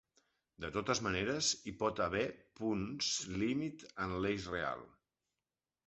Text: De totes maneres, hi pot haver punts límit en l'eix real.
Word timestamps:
De 0.63 0.71
totes 0.77 1.01
maneres, 1.07 1.49
hi 1.71 1.75
pot 1.83 2.01
haver 2.07 2.25
punts 2.63 3.13
límit 3.39 3.89
en 4.07 4.21
l'eix 4.25 4.53
real. 4.59 4.87